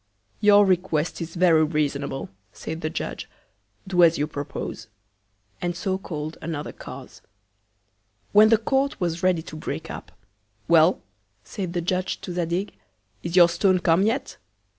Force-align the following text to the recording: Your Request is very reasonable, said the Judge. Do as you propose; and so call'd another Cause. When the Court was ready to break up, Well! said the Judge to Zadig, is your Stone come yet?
Your 0.39 0.65
Request 0.65 1.21
is 1.21 1.35
very 1.35 1.63
reasonable, 1.63 2.29
said 2.51 2.81
the 2.81 2.89
Judge. 2.89 3.29
Do 3.87 4.01
as 4.01 4.17
you 4.17 4.25
propose; 4.25 4.87
and 5.61 5.75
so 5.75 5.99
call'd 5.99 6.39
another 6.41 6.71
Cause. 6.71 7.21
When 8.31 8.49
the 8.49 8.57
Court 8.57 8.99
was 8.99 9.21
ready 9.21 9.43
to 9.43 9.55
break 9.55 9.91
up, 9.91 10.11
Well! 10.67 11.03
said 11.43 11.73
the 11.73 11.81
Judge 11.81 12.19
to 12.21 12.33
Zadig, 12.33 12.73
is 13.21 13.35
your 13.35 13.47
Stone 13.47 13.81
come 13.81 14.01
yet? 14.01 14.37